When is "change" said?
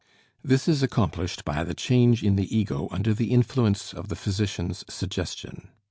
1.75-2.23